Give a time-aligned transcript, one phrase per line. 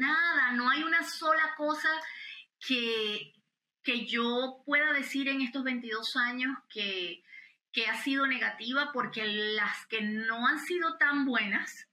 [0.00, 1.88] nada, no hay una sola cosa
[2.58, 3.32] que,
[3.82, 7.22] que yo pueda decir en estos 22 años que,
[7.72, 11.88] que ha sido negativa, porque las que no han sido tan buenas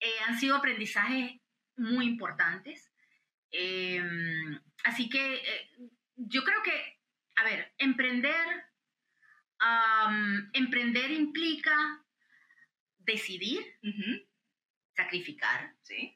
[0.00, 1.40] eh, han sido aprendizajes
[1.76, 2.92] muy importantes.
[3.50, 5.70] Em, así que eh,
[6.16, 7.00] yo creo que,
[7.36, 8.64] a ver, emprender,
[10.52, 12.04] emprender implica
[12.98, 13.64] decidir,
[14.94, 16.15] sacrificar, ¿sí?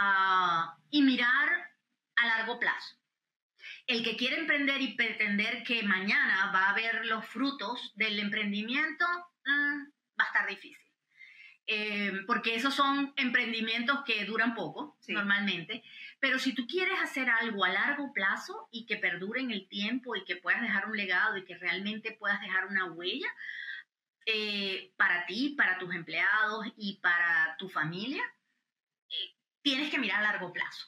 [0.00, 1.72] Ah, y mirar
[2.14, 2.96] a largo plazo.
[3.84, 9.04] El que quiere emprender y pretender que mañana va a ver los frutos del emprendimiento,
[9.44, 9.90] mm,
[10.20, 10.86] va a estar difícil.
[11.66, 15.82] Eh, porque esos son emprendimientos que duran poco, normalmente.
[16.20, 20.14] Pero si tú quieres hacer algo a largo plazo y que perdure en el tiempo
[20.14, 23.28] y que puedas dejar un legado y que realmente puedas dejar una huella
[24.26, 28.22] eh, para ti, para tus empleados y para tu familia,
[29.68, 30.86] tienes que mirar a largo plazo.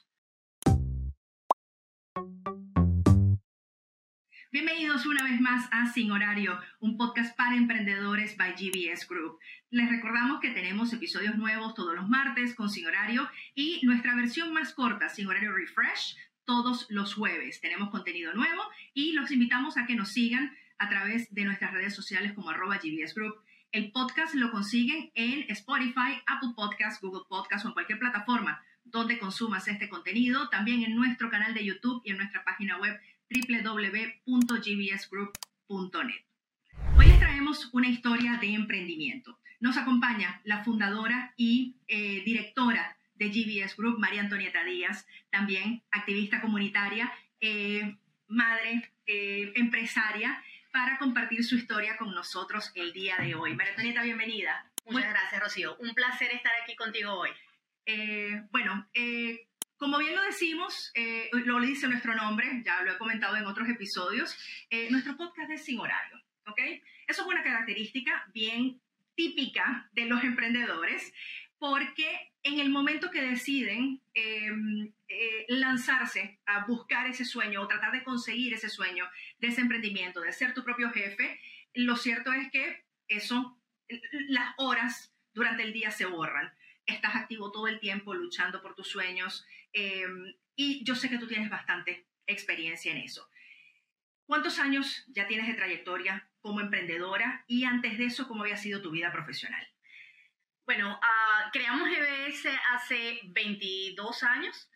[4.51, 9.37] Bienvenidos una vez más a Sin Horario, un podcast para emprendedores by GBS Group.
[9.69, 14.51] Les recordamos que tenemos episodios nuevos todos los martes con Sin Horario y nuestra versión
[14.51, 17.61] más corta, Sin Horario Refresh, todos los jueves.
[17.61, 18.63] Tenemos contenido nuevo
[18.95, 22.79] y los invitamos a que nos sigan a través de nuestras redes sociales como arroba
[22.81, 23.43] GBS Group.
[23.71, 28.59] El podcast lo consiguen en Spotify, Apple Podcasts, Google Podcasts o en cualquier plataforma
[28.91, 30.49] donde consumas este contenido.
[30.49, 36.25] También en nuestro canal de YouTube y en nuestra página web www.gbsgroup.net.
[36.97, 39.39] Hoy les traemos una historia de emprendimiento.
[39.59, 46.41] Nos acompaña la fundadora y eh, directora de GBS Group, María Antonieta Díaz, también activista
[46.41, 47.95] comunitaria, eh,
[48.27, 53.53] madre, eh, empresaria, para compartir su historia con nosotros el día de hoy.
[53.53, 54.65] María Antonieta, bienvenida.
[54.85, 55.75] Muchas gracias, Rocío.
[55.77, 57.29] Un placer estar aquí contigo hoy.
[58.51, 58.87] Bueno,
[59.81, 63.67] como bien lo decimos, eh, lo dice nuestro nombre, ya lo he comentado en otros
[63.67, 64.37] episodios,
[64.69, 66.59] eh, nuestro podcast es sin horario, ¿ok?
[67.07, 68.79] Eso es una característica bien
[69.15, 71.11] típica de los emprendedores,
[71.57, 77.91] porque en el momento que deciden em, eh, lanzarse a buscar ese sueño o tratar
[77.91, 81.39] de conseguir ese sueño de ese emprendimiento, de ser tu propio jefe,
[81.73, 83.57] lo cierto es que eso,
[84.27, 86.53] las horas durante el día se borran
[86.85, 91.27] estás activo todo el tiempo luchando por tus sueños em, y yo sé que tú
[91.27, 93.29] tienes bastante experiencia en eso.
[94.25, 98.81] ¿Cuántos años ya tienes de trayectoria como emprendedora y antes de eso, cómo había sido
[98.81, 99.67] tu vida profesional?
[100.65, 104.69] Bueno, ah, creamos GBS hace 22 años,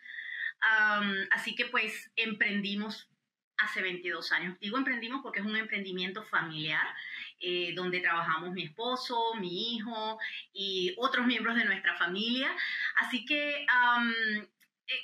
[1.31, 3.09] así que pues emprendimos
[3.57, 4.59] hace 22 años.
[4.59, 6.85] Digo emprendimos porque es un emprendimiento familiar
[7.40, 10.18] eh, donde trabajamos mi esposo, mi hijo
[10.53, 12.50] y otros miembros de nuestra familia.
[12.96, 13.66] Así que eh,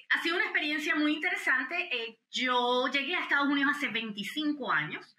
[0.10, 1.76] ha sido una experiencia muy interesante.
[1.92, 5.16] Eh, yo llegué a Estados Unidos hace 25 años.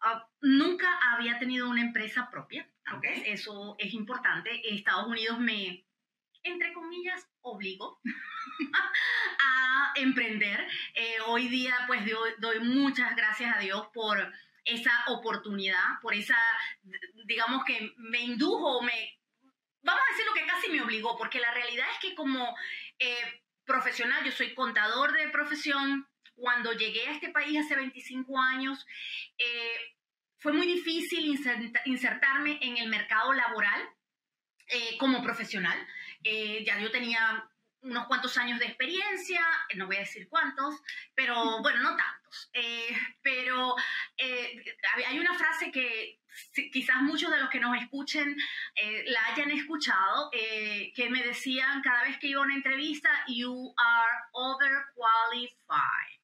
[0.00, 2.68] Ah, nunca había tenido una empresa propia.
[3.24, 4.62] Eso es importante.
[4.72, 5.84] Estados Unidos me,
[6.44, 8.00] entre comillas, obligó
[9.40, 10.66] a emprender.
[11.26, 12.02] hoy día, pues,
[12.38, 14.32] doy, muchas gracias a Dios por
[14.64, 16.38] esa oportunidad, por esa,
[17.26, 19.18] digamos que me indujo, me,
[19.82, 22.56] vamos a decir lo que casi me obligó, porque la realidad es que como
[22.98, 28.84] eh, profesional, yo soy contador de profesión, cuando llegué a este país hace 25 años,
[29.38, 29.94] eh,
[30.38, 31.38] fue muy difícil
[31.84, 33.80] insertarme en el mercado laboral
[34.66, 35.78] eh, como profesional.
[36.22, 37.48] ya yo tenía
[37.84, 40.74] unos cuantos años de experiencia, eh, no voy a decir cuántos,
[41.14, 42.50] pero bueno, no tantos.
[42.52, 43.76] Eh, pero
[44.16, 44.64] eh,
[45.06, 46.20] hay una frase que
[46.72, 48.36] quizás muchos de los que nos escuchen
[49.06, 54.18] la hayan escuchado, que me decían cada vez que iba a una entrevista, you are
[54.32, 56.18] overqualified.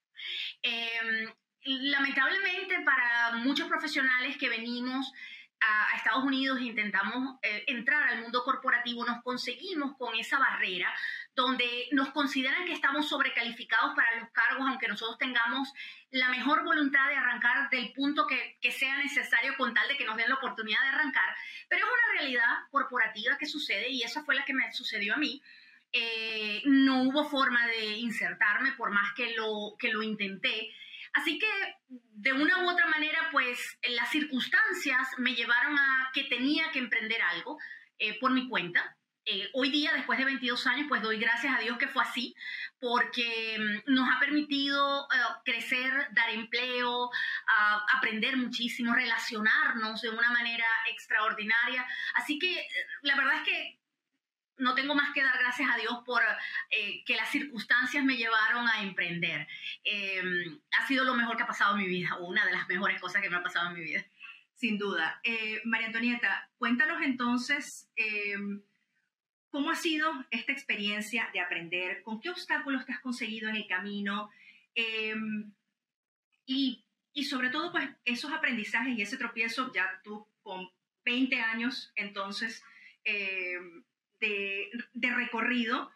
[0.63, 1.33] Em,
[1.63, 5.13] lamentablemente para muchos profesionales que venimos
[5.61, 7.39] a, Estados Unidos e intentamos
[7.69, 10.93] entrar al mundo corporativo, nos conseguimos con esa barrera
[11.41, 15.73] donde nos consideran que estamos sobrecalificados para los cargos, aunque nosotros tengamos
[16.11, 20.17] la mejor voluntad de arrancar del punto que, sea necesario con tal de que nos
[20.17, 21.35] den la oportunidad de arrancar.
[21.69, 25.19] Pero es una realidad corporativa que sucede y esa fue la que me sucedió a
[25.19, 25.43] mí.
[25.93, 30.73] Eh, no hubo forma de insertarme por más que lo, que lo intenté.
[31.15, 31.49] Así que
[31.89, 37.21] de una u otra manera, pues las circunstancias me llevaron a que tenía que emprender
[37.23, 37.59] algo
[37.99, 38.97] eh, por mi cuenta.
[39.33, 42.35] Eh, hoy día, después de 22 años, pues doy gracias a Dios que fue así,
[42.81, 43.57] porque
[43.87, 47.11] mm, nos ha permitido eh, crecer, dar empleo,
[47.97, 51.87] aprender muchísimo, relacionarnos de una manera extraordinaria.
[52.15, 52.69] Así que eh,
[53.03, 53.79] la verdad es que
[54.57, 56.23] no tengo más que dar gracias a Dios por
[56.71, 59.47] eh, que las circunstancias me llevaron a emprender.
[59.85, 62.69] Em, ha sido lo mejor que ha pasado en mi vida, o una de las
[62.69, 64.05] mejores cosas que me ha pasado en mi vida.
[64.55, 65.21] Sin duda.
[65.23, 68.61] Eh, María Antonieta, cuéntanos entonces em,
[69.51, 73.67] cómo ha sido esta experiencia de aprender, con qué obstáculos te has conseguido en el
[73.67, 74.31] camino
[74.75, 75.53] em,
[76.47, 80.71] y, y sobre todo pues esos aprendizajes y ese tropiezo ya tú con
[81.05, 82.63] 20 años entonces
[84.21, 84.71] de,
[85.15, 85.91] recorrido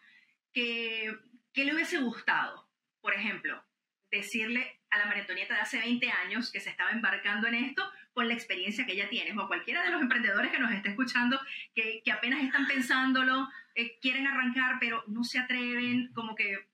[0.53, 1.15] que,
[1.53, 2.67] le hubiese gustado,
[3.01, 3.63] por ejemplo,
[4.11, 8.29] decirle a la maratonieta de hace 20 años que se estaba embarcando en esto con
[8.29, 11.37] la experiencia que ella tiene, o cualquiera de los emprendedores que nos esté escuchando,
[11.75, 16.69] que, apenas están pensándolo, eh, quieren arrancar, pero no se atreven, como que,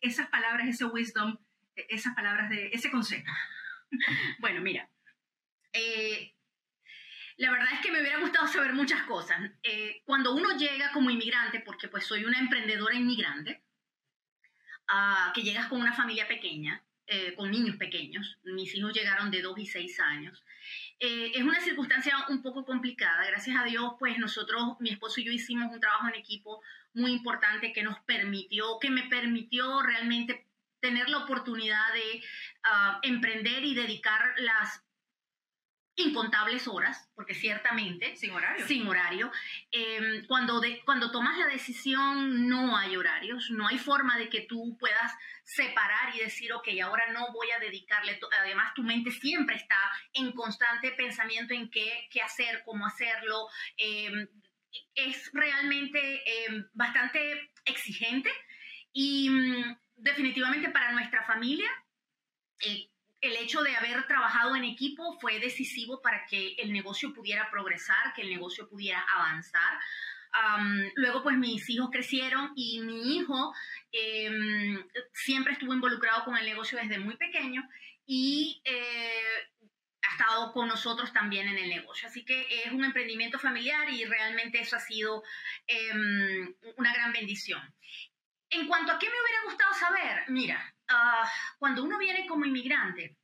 [0.00, 1.36] esas palabras, ese wisdom,
[1.74, 3.30] esas palabras de ese consejo.
[4.38, 4.88] Bueno, mira,
[5.72, 6.32] eh,
[7.38, 9.50] la verdad es que me hubiera gustado saber muchas cosas.
[9.64, 13.64] Eh, cuando uno llega como inmigrante, porque pues soy una emprendedora inmigrante,
[14.92, 19.42] uh, que llegas con una familia pequeña, eh, con niños pequeños, mis hijos llegaron de
[19.42, 20.44] 2 y 6 años,
[21.00, 23.26] eh, es una circunstancia un poco complicada.
[23.26, 26.62] Gracias a Dios, pues nosotros, mi esposo y yo hicimos un trabajo en equipo
[26.94, 30.46] muy importante que nos permitió, que me permitió realmente
[30.78, 32.22] tener la oportunidad de
[32.64, 34.84] uh, emprender y dedicar las
[36.00, 38.16] incontables horas, porque ciertamente...
[38.16, 38.66] Sin horario.
[38.66, 39.30] Sin horario.
[39.70, 44.42] Em, cuando, de, cuando tomas la decisión no hay horarios, no hay forma de que
[44.42, 45.12] tú puedas
[45.44, 49.78] separar y decir, ok, ahora no voy a dedicarle, además tu mente siempre está
[50.12, 53.48] en constante pensamiento en qué, qué hacer, cómo hacerlo.
[53.76, 54.28] Em,
[54.94, 58.30] es realmente em, bastante exigente
[58.92, 61.70] y mm, definitivamente para nuestra familia
[62.60, 67.50] eh, el hecho de haber trabajado en equipo fue decisivo para que el negocio pudiera
[67.50, 69.78] progresar, que el negocio pudiera avanzar.
[70.94, 73.52] luego, pues mis hijos crecieron y mi hijo
[73.92, 74.82] em,
[75.12, 77.68] siempre estuvo involucrado con el negocio desde muy pequeño
[78.06, 79.48] y eh,
[80.02, 82.08] ha estado con nosotros también en el negocio.
[82.08, 85.22] Así que es un emprendimiento familiar y realmente eso ha sido
[85.66, 87.60] em, una gran bendición.
[88.50, 93.16] En cuanto a qué me hubiera gustado saber, mira, Ah, cuando uno viene como inmigrante,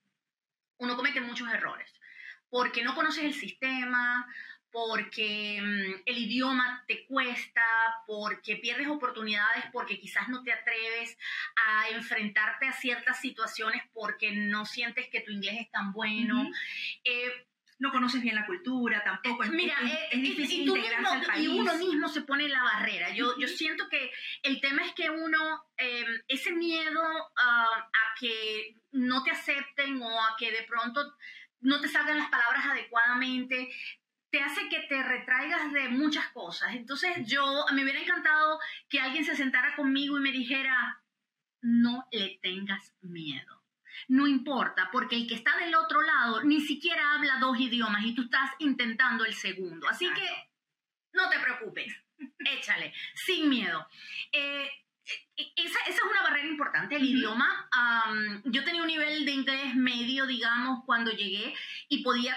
[0.79, 1.93] uno comete muchos errores,
[2.49, 4.27] porque no conoces el sistema,
[4.71, 7.65] porque mm, el idioma te cuesta,
[8.07, 11.17] porque pierdes oportunidades, porque quizás no te atreves
[11.67, 16.49] a enfrentarte a ciertas situaciones porque no sientes que tu inglés es tan bueno
[17.79, 21.45] no conoces bien la cultura, tampoco es, Mira, es, es, difícil integrarse al país.
[21.45, 23.15] Y uno mismo se pone la barrera.
[23.15, 24.11] Yo, yo siento que
[24.43, 27.03] el tema es que uno, em, ese miedo
[27.37, 31.17] a que no te acepten o a que de pronto
[31.61, 33.71] no te salgan las palabras adecuadamente,
[34.31, 36.75] te hace que te retraigas de muchas cosas.
[36.75, 38.59] Entonces yo, me hubiera encantado
[38.89, 41.03] que alguien se sentara conmigo y me dijera,
[41.61, 43.66] no le tengas miedo
[44.09, 48.15] no importa, porque el que está del otro lado ni siquiera habla dos idiomas y
[48.15, 49.89] tú estás intentando el segundo.
[49.89, 50.51] Así que
[51.13, 51.95] no te preocupes,
[52.39, 53.87] échale, sin miedo.
[54.33, 54.69] Eh,
[55.37, 57.69] e, esa, es una barrera importante, el idioma.
[58.45, 61.55] yo tenía un nivel de inglés medio, digamos, cuando llegué
[61.89, 62.35] y podía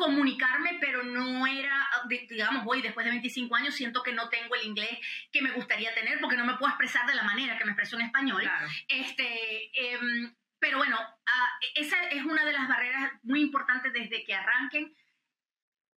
[0.00, 4.66] comunicarme, pero no era, digamos, hoy después de 25 años siento que no tengo el
[4.66, 4.98] inglés
[5.30, 7.96] que me gustaría tener porque no me puedo expresar de la manera que me expreso
[7.96, 8.42] en español.
[8.88, 14.34] Este, em, pero bueno, ah, esa es una de las barreras muy importantes desde que
[14.34, 14.94] arranquen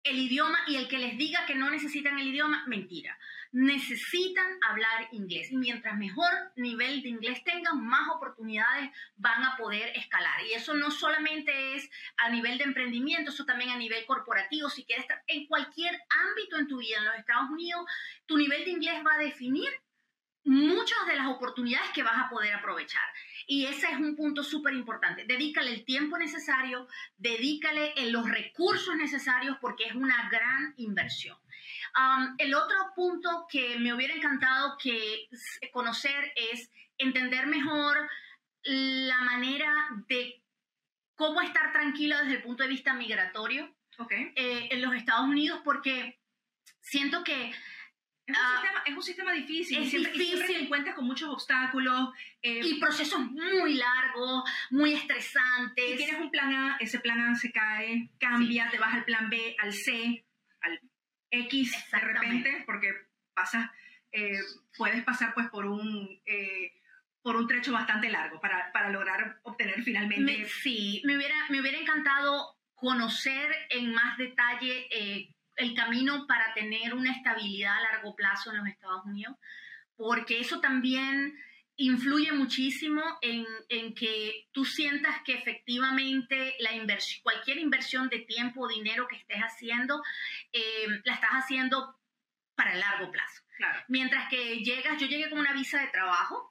[0.02, 3.18] el idioma y el que les diga que no necesitan el idioma, mentira.
[3.52, 9.90] Necesitan hablar inglés y mientras mejor nivel de inglés tengan, más oportunidades van a poder
[9.96, 10.42] escalar.
[10.46, 14.70] Y eso no solamente es a nivel de emprendimiento, eso también a nivel corporativo.
[14.70, 15.98] Si quieres estar en cualquier
[16.30, 17.84] ámbito en tu vida en los Estados Unidos,
[18.26, 19.68] tu nivel de inglés va a definir
[20.44, 23.02] muchas de las oportunidades que vas a poder aprovechar.
[23.46, 25.24] Y ese es un punto súper importante.
[25.26, 26.86] Dedícale el tiempo necesario,
[27.18, 31.36] dedícale los recursos necesarios porque es una gran inversión.
[32.38, 35.28] el otro punto que me hubiera encantado que
[35.72, 38.08] conocer es entender mejor
[38.62, 39.72] la manera
[40.08, 40.42] de
[41.14, 43.74] cómo estar tranquila desde el punto de vista migratorio
[44.08, 46.18] eh, en los Estados Unidos porque
[46.80, 47.52] siento que
[48.36, 49.82] Ah, es, un sistema, difícil.
[49.82, 50.46] Es siempre, difícil.
[50.46, 52.10] te encuentras con muchos obstáculos.
[52.42, 55.90] Eh, y procesos muy largos, muy estresantes.
[55.90, 59.28] Si tienes un plan A, ese plan A se cae, cambia, te vas al plan
[59.30, 60.24] B, al C,
[60.60, 60.80] al
[61.30, 62.92] X de repente, porque
[63.34, 63.70] pasas,
[64.12, 64.38] eh,
[64.76, 66.20] puedes pasar pues por un...
[66.26, 66.72] Eh,
[67.22, 70.48] por un trecho bastante largo para, para lograr obtener finalmente.
[70.62, 74.88] sí, me hubiera, me hubiera encantado conocer en más detalle
[75.60, 79.36] el camino para tener una estabilidad a largo plazo en los Estados Unidos,
[79.96, 81.38] porque eso también
[81.76, 88.62] influye muchísimo en, en, que tú sientas que efectivamente la inversión, cualquier inversión de tiempo
[88.62, 90.02] o dinero que estés haciendo,
[90.52, 91.98] eh, la estás haciendo
[92.54, 93.42] para el largo plazo.
[93.88, 96.48] Mientras que llegas, yo llegué con una visa de trabajo.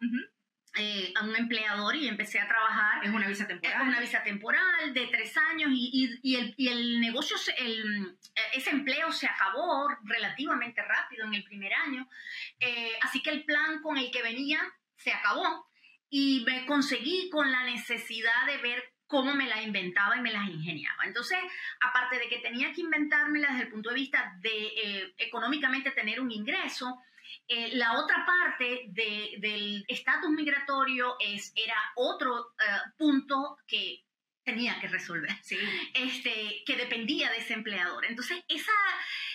[0.77, 3.03] Eh, a un empleador y empecé a trabajar.
[3.03, 3.81] Es una visa temporal.
[3.81, 8.15] Es una visa temporal de tres años y, y, el, y el, negocio, el,
[8.53, 12.07] ese empleo se acabó relativamente rápido en el primer año.
[12.59, 14.61] Eh, así que el plan con el que venía
[14.95, 15.67] se acabó
[16.09, 20.47] y me conseguí con la necesidad de ver cómo me la inventaba y me las
[20.47, 21.03] ingeniaba.
[21.05, 21.39] Entonces,
[21.81, 26.19] aparte de que tenía que inventármela desde el punto de vista de eh, económicamente tener
[26.19, 27.01] un ingreso,
[27.47, 32.63] eh, la otra parte del estatus migratorio es, era otro eh,
[32.95, 34.05] punto que
[34.43, 35.31] tenía que resolver,
[35.93, 38.05] este, que dependía de ese empleador.
[38.05, 38.71] Entonces, esa,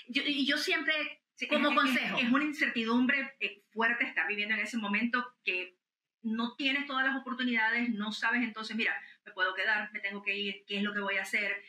[0.09, 2.19] yo, yo siempre, como consejo...
[2.19, 5.77] Es, una incertidumbre eh, fuerte estar viviendo en ese momento que
[6.23, 10.37] no tienes todas las oportunidades, no sabes entonces, mira, me puedo quedar, me tengo que
[10.37, 11.63] ir, qué es lo que voy a hacer,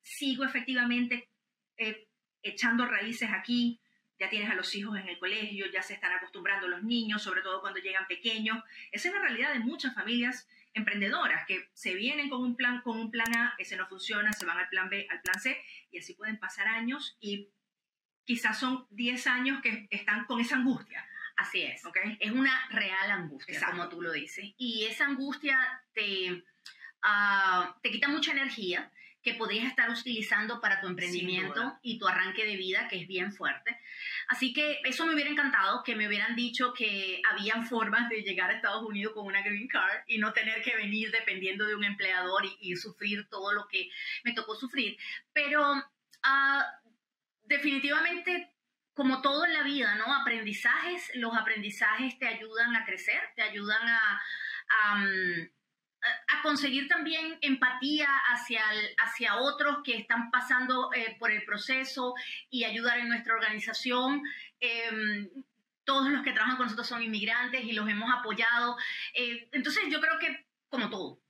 [0.00, 1.28] sigo efectivamente
[2.42, 3.81] echando raíces aquí,
[4.22, 7.42] ya tienes a los hijos en el colegio, ya se están acostumbrando los niños, sobre
[7.42, 8.62] todo cuando llegan pequeños.
[8.92, 13.00] Esa es la realidad de muchas familias emprendedoras que se vienen con un plan, con
[13.00, 15.60] un plan A, ese no funciona, se van al plan B, al plan C,
[15.90, 17.48] y así pueden pasar años y
[18.24, 21.04] quizás son 10 años que están con esa angustia.
[21.36, 21.84] Así es.
[21.84, 22.16] ¿okay?
[22.20, 24.54] Es una real angustia, como tú lo dices.
[24.56, 26.44] Y esa angustia te,
[27.02, 28.88] ah, te quita mucha energía
[29.22, 33.32] que podrías estar utilizando para tu emprendimiento y tu arranque de vida, que es bien
[33.32, 33.78] fuerte.
[34.28, 38.50] Así que eso me hubiera encantado, que me hubieran dicho que habían formas de llegar
[38.50, 41.84] a Estados Unidos con una green card y no tener que venir dependiendo de un
[41.84, 43.90] empleador y, sufrir todo lo que
[44.24, 44.96] me tocó sufrir.
[45.32, 45.62] Pero
[46.22, 46.66] ah,
[47.44, 48.52] definitivamente
[48.94, 50.14] como todo en la vida, ¿no?
[50.14, 55.50] Aprendizajes, los aprendizajes te ayudan a crecer, te ayudan a, mm,
[56.02, 58.64] a conseguir también empatía hacia,
[58.98, 62.14] hacia otros que están pasando eh, por el proceso
[62.50, 64.22] y ayudar en nuestra organización.
[64.60, 65.28] Em,
[65.84, 68.76] todos los que trabajan con nosotros son inmigrantes y los hemos apoyado.
[69.14, 71.20] Eh, entonces yo creo que, como todo,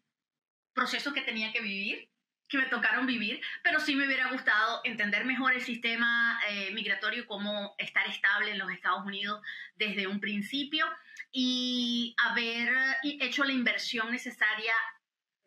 [0.72, 2.08] procesos que tenía que vivir,
[2.52, 7.26] que me tocaron vivir, pero sí me hubiera gustado entender mejor el sistema eh, migratorio,
[7.26, 9.40] cómo estar estable en los Estados Unidos
[9.76, 10.86] desde un principio
[11.32, 12.70] y haber
[13.02, 14.74] hecho la inversión necesaria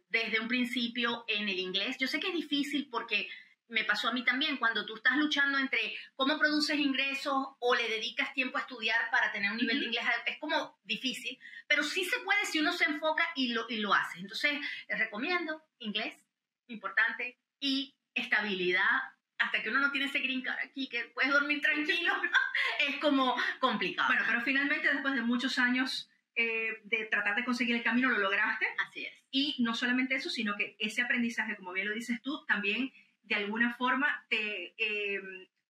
[0.09, 1.95] desde un principio en el inglés.
[1.99, 3.29] Yo sé que es difícil porque
[3.67, 7.87] me pasó a mí también, cuando tú estás luchando entre cómo produces ingresos o le
[7.87, 12.03] dedicas tiempo a estudiar para tener un nivel de inglés, es como difícil, pero sí
[12.03, 14.19] se puede si uno se enfoca y lo, y lo hace.
[14.19, 14.59] Entonces,
[14.89, 16.24] les recomiendo inglés,
[16.67, 18.89] importante, y estabilidad
[19.37, 22.13] hasta que uno no tiene ese green card aquí, que puedes dormir tranquilo,
[22.87, 24.07] es como complicado.
[24.07, 28.19] Bueno, pero finalmente después de muchos años eh, de tratar de conseguir el camino, lo
[28.19, 28.65] lograste.
[28.85, 29.13] Así es.
[29.31, 32.91] Y no solamente eso, sino que ese aprendizaje, como bien lo dices tú, también
[33.23, 35.21] de alguna forma te eh,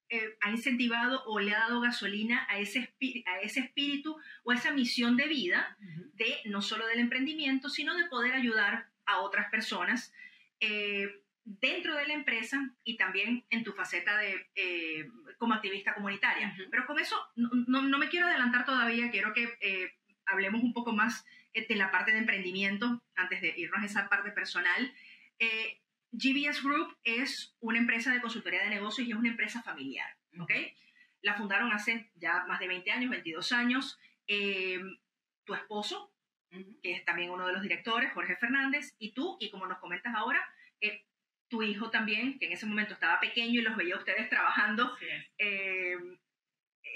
[0.09, 2.93] eh, ha incentivado o le ha dado gasolina a ese,
[3.25, 5.77] a ese espíritu o a esa misión de vida
[6.13, 10.13] de no solo del emprendimiento, sino de poder ayudar a otras personas
[11.45, 15.07] dentro de la empresa y también en tu faceta de, eh,
[15.37, 16.55] como activista comunitaria.
[16.71, 19.93] Pero con eso no, no, me quiero adelantar todavía, quiero que eh,
[20.25, 24.09] hablemos un poco más eh, de la parte de emprendimiento antes de irnos a esa
[24.09, 24.91] parte personal.
[26.11, 30.09] GBS Group es una empresa de consultoría de negocios y es una empresa familiar,
[30.39, 30.51] ¿ok?
[31.21, 33.99] La fundaron hace ya más de 20 años, 22 años.
[35.43, 36.14] tu esposo,
[36.49, 40.13] que es también uno de los directores, Jorge Fernández, y tú, y como nos comentas
[40.15, 40.41] ahora,
[41.47, 44.95] tu hijo también, que en ese momento estaba pequeño y los veía ustedes trabajando,
[45.37, 45.95] eh,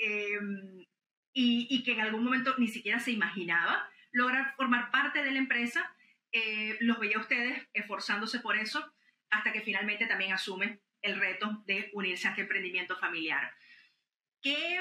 [0.01, 0.85] em,
[1.33, 5.95] y, que en algún momento ni siquiera se imaginaba lograr formar parte de la empresa,
[6.31, 8.83] eh, los veía ustedes esforzándose por eso,
[9.29, 13.53] hasta que finalmente también asume el reto de unirse a este emprendimiento familiar.
[14.41, 14.79] ¿Qué,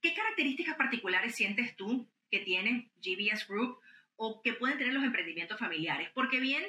[0.00, 3.78] ¿Qué características particulares sientes tú que tiene GBS Group
[4.16, 6.10] o que pueden tener los emprendimientos familiares?
[6.14, 6.62] Porque bien,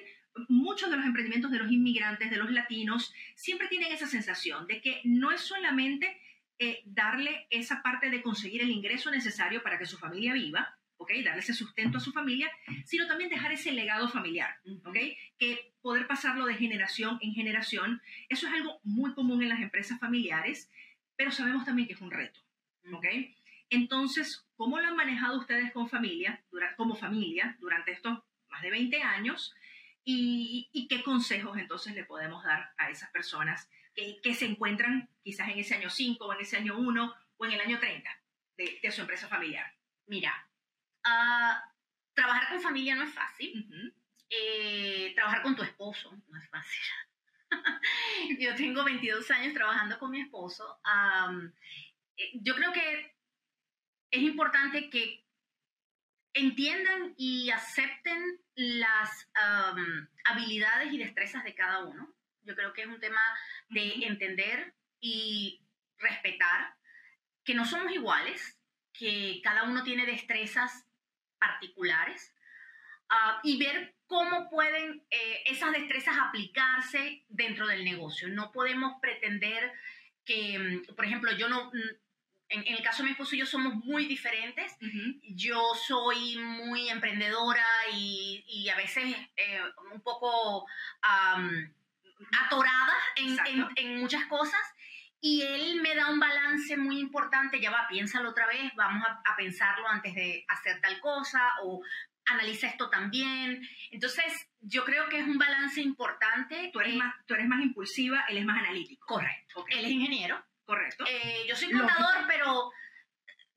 [0.50, 4.82] muchos de los emprendimientos de los inmigrantes, de los latinos, siempre tienen esa sensación de
[4.82, 6.20] que no es solamente
[6.60, 11.12] eh, darle esa parte de conseguir el ingreso necesario para que su familia viva, ¿ok?
[11.24, 12.50] Darle ese sustento a su familia,
[12.86, 14.98] sino también dejar ese legado familiar, ¿ok?
[15.38, 20.00] Que poder pasarlo de generación en generación, eso es algo muy común en las empresas
[20.00, 20.72] familiares,
[21.16, 22.40] pero sabemos también que es un reto,
[22.94, 23.06] ¿ok?
[23.70, 26.44] Entonces, ¿cómo lo han manejado ustedes con familia,
[26.78, 28.20] como familia durante estos
[28.50, 29.54] más de 20 años?
[30.04, 35.60] ¿Y, qué consejos entonces le podemos dar a esas personas que, se encuentran quizás en
[35.60, 38.10] ese año 5 o en ese año 1 o en el año 30
[38.58, 39.74] de, su empresa familiar?
[40.06, 40.48] Mira,
[41.06, 41.58] uh,
[42.14, 43.94] trabajar con familia no es fácil.
[44.30, 46.82] Eh, trabajar con tu esposo no es fácil.
[48.40, 50.80] yo tengo 22 años trabajando con mi esposo.
[52.18, 53.15] Eh, yo creo que
[54.16, 55.26] es importante que
[56.34, 59.30] entiendan y acepten las
[60.24, 62.14] habilidades y destrezas de cada uno.
[62.44, 63.22] Yo creo que es un tema
[63.70, 65.62] de entender y
[65.98, 66.76] respetar
[67.44, 68.58] que no somos iguales,
[68.94, 70.86] que cada uno tiene destrezas
[71.38, 72.34] particulares
[73.10, 78.30] ah, y ver cómo pueden eh, esas destrezas aplicarse dentro del negocio.
[78.30, 79.74] No podemos pretender
[80.24, 81.72] que, mm, por ejemplo, yo no,
[82.50, 84.76] mm, en, el caso de mi esposo y yo somos muy diferentes.
[85.24, 89.62] Yo soy muy emprendedora y, a veces eh,
[89.94, 90.66] un poco
[92.46, 93.38] atorada en,
[93.76, 94.62] en, muchas cosas.
[95.22, 99.22] Y él me da un balance muy importante, ya va, piénsalo otra vez, vamos a,
[99.26, 101.82] a pensarlo antes de hacer tal cosa, o
[102.26, 103.68] analiza esto también.
[103.92, 106.70] Entonces, yo creo que es un balance importante.
[106.74, 109.06] Tú eres, eh, más, tú eres más impulsiva, él es más analítico.
[109.06, 109.66] Correcto.
[109.70, 110.44] Él es ingeniero.
[110.66, 111.06] Correcto.
[111.08, 112.72] Eh, yo soy contador, pero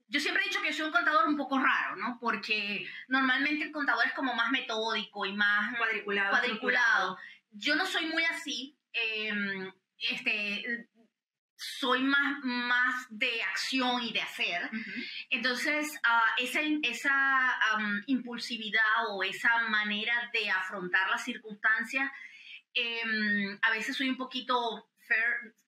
[0.08, 2.18] yo siempre he dicho que soy un contador un poco raro, ¿no?
[2.20, 6.30] Porque normalmente el contador es como más metódico y más cuadriculado.
[6.30, 7.18] cuadriculado.
[7.50, 8.76] Yo no soy muy así.
[8.92, 10.88] Em, este,
[11.58, 14.70] soy más, más de acción y de hacer.
[15.28, 22.10] Entonces, uh, esa, esa impulsividad o esa manera de afrontar las circunstancias,
[22.74, 24.87] em, a veces soy un poquito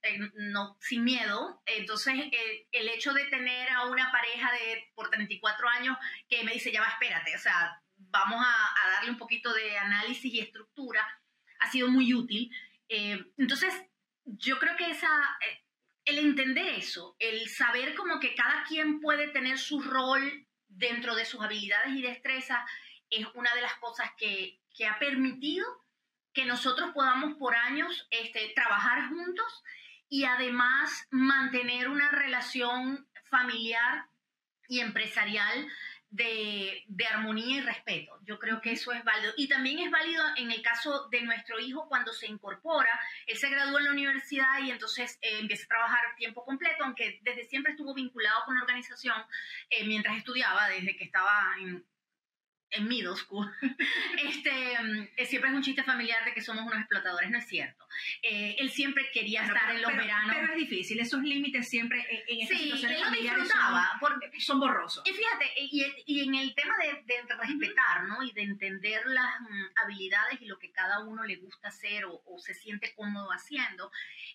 [0.03, 1.63] eh, no, sin miedo.
[1.67, 5.97] Entonces, eh, el hecho de tener a una pareja de por 34 años
[6.29, 9.79] que me dice, ya va, espérate, o sea, vamos a, a darle un poquito de
[9.79, 11.07] análisis y estructura,
[11.61, 12.51] ha sido muy útil.
[12.89, 13.75] Eh, entonces,
[14.25, 15.09] yo creo que esa
[16.05, 21.25] el entender eso, el saber como que cada quien puede tener su rol dentro de
[21.25, 22.59] sus habilidades y destrezas,
[23.11, 25.67] es una de las cosas que, ha permitido
[26.33, 29.65] que nosotros podamos por años este, trabajar juntos
[30.09, 34.07] y además mantener una relación familiar
[34.69, 35.69] y empresarial
[36.11, 38.19] de, armonía y respeto.
[38.25, 39.33] Yo creo que eso es válido.
[39.37, 42.91] Y también es válido en el caso de nuestro hijo cuando se incorpora.
[43.27, 47.21] Él se graduó en la universidad y entonces eh, empieza a trabajar tiempo completo, aunque
[47.23, 49.17] desde siempre estuvo vinculado con la organización
[49.71, 51.85] eh, mientras estudiaba, desde que estaba en,
[52.73, 53.51] en middle school,
[54.25, 57.87] este, mm, siempre es un chiste familiar de que somos unos explotadores, no es cierto.
[58.23, 60.35] Eh, él siempre quería estar en los veranos.
[60.35, 64.61] Pero es difícil, esos límites siempre en, en sí, situaciones él disfrutaba, son, porque, son
[64.61, 65.03] borrosos.
[65.07, 68.23] Y fíjate, y, y en el tema de, de respetar, ¿no?
[68.23, 72.23] Y de entender las mm, habilidades y lo que cada uno le gusta hacer o,
[72.25, 73.91] o se siente cómodo haciendo.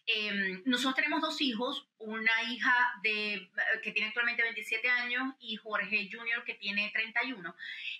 [0.07, 3.49] Eh, nosotros tenemos dos hijos, una hija de,
[3.81, 6.43] que tiene actualmente 27 años y Jorge Jr.
[6.45, 7.55] que tiene 31.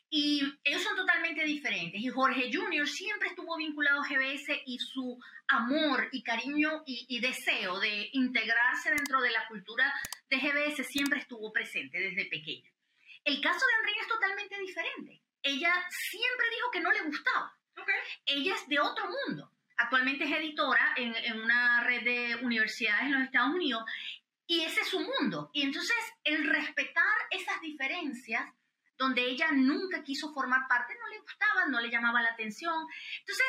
[0.10, 0.25] Y
[0.64, 2.02] ellos son totalmente diferentes.
[2.02, 2.88] Y Jorge Jr.
[2.88, 9.22] siempre estuvo vinculado a GBS y su amor y cariño y, deseo de integrarse dentro
[9.22, 9.94] de la cultura
[10.30, 12.70] de GBS siempre estuvo presente desde pequeña.
[13.24, 15.22] El caso de Andrea es totalmente diferente.
[15.42, 17.54] Ella siempre dijo que no le gustaba.
[18.26, 19.52] Ella es de otro mundo.
[19.78, 23.84] Actualmente es editora en, en una red de universidades en los Estados Unidos
[24.48, 25.50] y ese es su mundo.
[25.54, 28.46] Y entonces el respetar esas diferencias
[28.98, 32.74] donde ella nunca quiso formar parte, no le gustaba, no le llamaba la atención.
[33.20, 33.46] Entonces,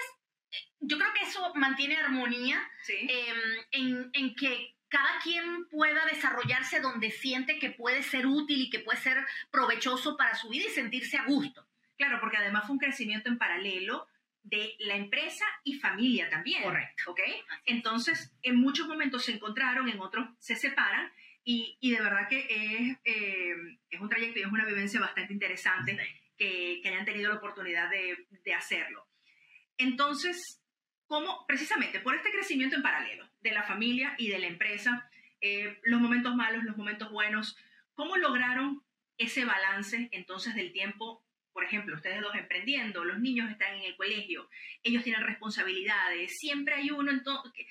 [0.80, 3.38] yo creo que eso mantiene armonía em,
[3.72, 8.80] en, en, que cada quien pueda desarrollarse donde siente que puede ser útil y que
[8.80, 11.66] puede ser provechoso para su vida y sentirse a gusto.
[11.96, 14.06] Claro, porque además fue un crecimiento en paralelo
[14.42, 16.62] de la empresa y familia también.
[16.62, 17.10] Correcto.
[17.10, 17.20] ¿Ok?
[17.64, 21.12] Entonces, en muchos momentos se encontraron, en otros se separan,
[21.48, 25.32] y, y de verdad que es, eh, es, un trayecto y es una vivencia bastante
[25.32, 25.96] interesante
[26.36, 29.06] que, que, hayan tenido la oportunidad de, de, hacerlo.
[29.78, 30.60] Entonces,
[31.06, 35.08] ¿cómo, precisamente por este crecimiento en paralelo de la familia y de la empresa,
[35.40, 37.56] eh, los momentos malos, los momentos buenos,
[37.94, 38.82] ¿cómo lograron
[39.16, 43.96] ese balance entonces del tiempo por ejemplo, ustedes dos emprendiendo, los niños están en el
[43.96, 44.46] colegio,
[44.82, 47.66] ellos tienen responsabilidades, siempre hay uno, entonces,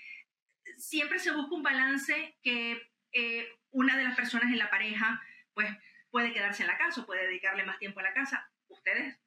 [0.77, 5.21] siempre se busca un balance que eh, una de las personas en la pareja,
[5.53, 5.69] pues
[6.09, 8.49] puede quedarse en la casa, puede dedicarle más tiempo a la casa.
[8.69, 9.19] Ustedes,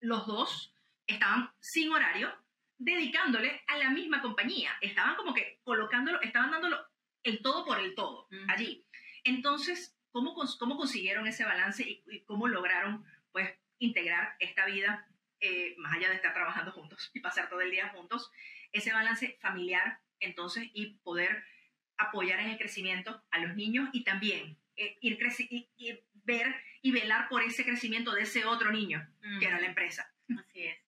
[0.00, 0.72] los dos,
[1.08, 2.32] estaban sin horario,
[2.78, 4.70] dedicándole a la misma compañía.
[4.80, 6.78] Estaban como que colocándolo, estaban dándolo
[7.24, 8.86] el todo por el todo allí.
[9.24, 15.08] Entonces, ¿cómo, ¿cómo consiguieron ese balance y, cómo lograron, pues, integrar esta vida,
[15.40, 18.30] eh, más allá de estar trabajando juntos y pasar todo el día juntos,
[18.70, 21.44] ese balance familiar entonces y poder
[21.98, 25.18] apoyar en el crecimiento a los niños y también eh, ir
[25.50, 29.06] y, y, ver y velar por ese crecimiento de ese otro niño,
[29.40, 30.12] que era la empresa.
[30.38, 30.78] Así es.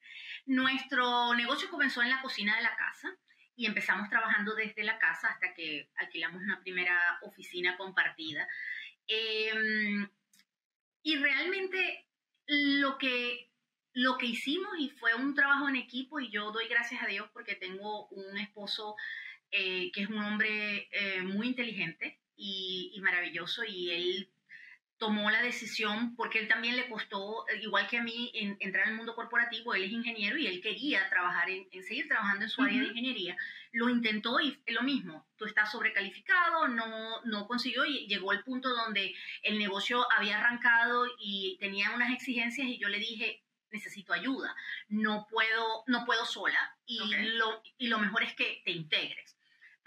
[0.46, 3.16] Nuestro negocio comenzó en la cocina de la casa
[3.56, 8.48] y empezamos trabajando desde la casa hasta que alquilamos una primera oficina compartida.
[9.06, 10.08] Em,
[11.02, 12.06] y realmente
[12.46, 13.50] lo que,
[13.92, 17.28] lo que hicimos y fue un trabajo en equipo y yo doy gracias a Dios
[17.32, 18.96] porque tengo un esposo
[19.50, 24.28] eh, que es un hombre eh, muy inteligente y, maravilloso y él
[24.98, 28.30] tomó la decisión porque él también le costó, igual que a mí,
[28.60, 32.50] entrar al mundo corporativo, él es ingeniero y él quería trabajar en, seguir trabajando en
[32.50, 33.36] su área de ingeniería,
[33.72, 38.68] lo intentó y lo mismo, tú estás sobrecalificado, no, no consiguió y llegó al punto
[38.70, 44.54] donde el negocio había arrancado y tenía unas exigencias y yo le dije, necesito ayuda,
[44.88, 46.98] no puedo, no puedo sola y,
[47.36, 49.37] lo, y lo mejor es que te integres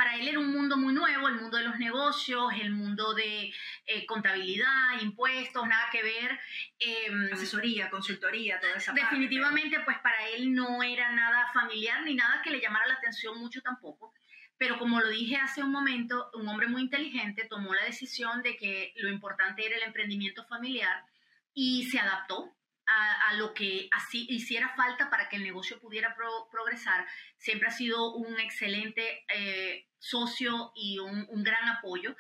[0.02, 3.54] para él era un mundo muy nuevo, el mundo de los negocios, el mundo de
[3.86, 6.40] eh, contabilidad, impuestos, nada que ver.
[6.80, 12.42] Em, Asesoría, consultoría, toda esa Definitivamente, pues para él no era nada familiar ni nada
[12.44, 14.12] que le llamara la atención mucho tampoco.
[14.58, 18.58] Pero como lo dije hace un momento, un hombre muy inteligente tomó la decisión de
[18.58, 21.06] que lo importante era el emprendimiento familiar
[21.54, 22.52] y se adaptó
[22.88, 26.16] a, lo que así hiciera falta para que el negocio pudiera
[26.52, 27.08] progresar.
[27.38, 32.16] Siempre ha sido un excelente eh, socio y un, gran apoyo,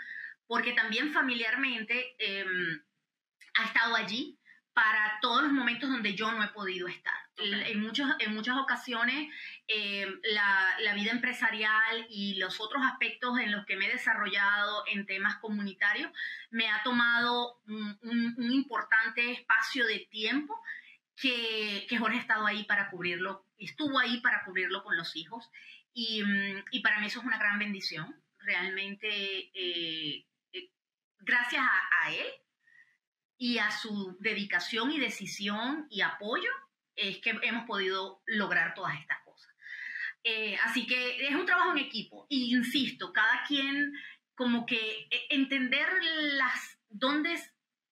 [0.48, 2.82] porque también familiarmente em,
[3.56, 4.40] ha estado allí
[4.74, 7.21] para todos los momentos donde yo no he podido estar.
[7.42, 9.30] En, muchos, en muchas ocasiones,
[9.68, 15.06] em, la, vida empresarial y los otros aspectos en los que me he desarrollado en
[15.06, 16.12] temas comunitarios
[16.50, 17.98] me ha tomado un,
[18.38, 20.62] un importante espacio de tiempo
[21.16, 25.50] que, que, Jorge ha estado ahí para cubrirlo, estuvo ahí para cubrirlo con los hijos
[25.94, 28.16] y, mm, y para mí eso es una gran bendición.
[28.40, 29.08] Realmente,
[29.54, 30.72] eh, eh,
[31.20, 32.28] gracias a, a, él
[33.38, 36.50] y a su dedicación y decisión y apoyo,
[36.96, 39.54] es que hemos podido lograr todas estas cosas.
[40.24, 42.26] Eh, así que es un trabajo en equipo.
[42.30, 43.94] Y insisto, cada quien
[44.36, 47.40] como que entender las dónde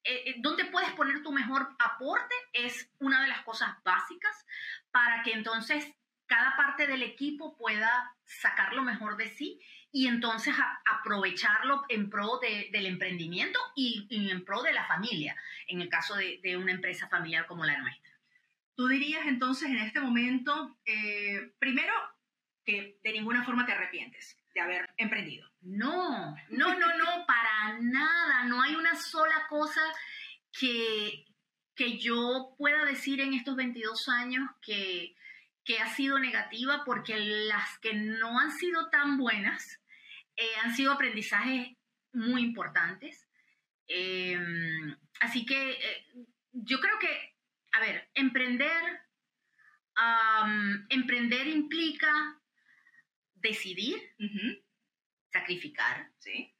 [0.03, 4.45] eh, puedes poner tu mejor aporte es una de las cosas básicas
[4.91, 5.85] para que entonces
[6.25, 9.59] cada parte del equipo pueda sacar lo mejor de sí
[9.91, 10.53] y entonces
[10.85, 15.35] aprovecharlo en pro del emprendimiento y, en pro de la familia,
[15.67, 18.08] en el caso de, una empresa familiar como la nuestra.
[18.79, 21.93] Tú dirías entonces en este momento, eh, primero,
[22.63, 25.51] que de ninguna forma te arrepientes de haber emprendido.
[25.59, 28.45] No, no, no, no, para nada.
[28.45, 29.81] No hay una sola cosa
[30.57, 31.25] que,
[31.75, 35.13] que yo pueda decir en estos 22 años que,
[35.65, 39.81] que ha sido negativa, porque las que no han sido tan buenas
[40.37, 41.75] eh, han sido aprendizajes
[42.13, 43.27] muy importantes.
[43.87, 46.07] Em, así que eh,
[46.53, 47.28] yo creo que,
[47.71, 49.01] a ver, emprender,
[50.89, 52.39] emprender implica
[53.35, 54.15] decidir,
[55.31, 56.53] sacrificar, ¿sí?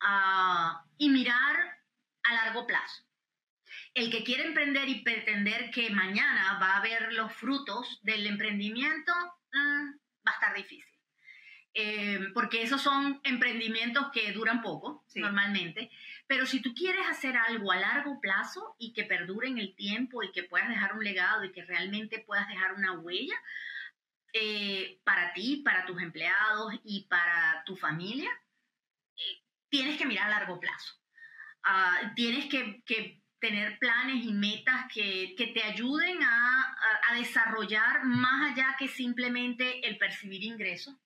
[0.00, 1.78] Ah, y mirar
[2.24, 3.04] a largo plazo.
[3.94, 9.12] El que quiere emprender y pretender que mañana va a ver los frutos del emprendimiento,
[9.52, 9.90] mm,
[10.26, 10.92] va a estar difícil.
[11.74, 15.90] Eh, porque esos son emprendimientos que duran poco, normalmente.
[16.32, 20.22] Pero si tú quieres hacer algo a largo plazo y que perdure en el tiempo
[20.22, 23.34] y que puedas dejar un legado y que realmente puedas dejar una huella,
[24.32, 28.30] eh, para ti, para tus empleados y para tu familia,
[29.68, 30.94] tienes que mirar a largo plazo.
[31.64, 38.88] Ah, tienes que, tener planes y metas que, te ayuden a, desarrollar más allá que
[38.88, 40.96] simplemente el percibir ingresos.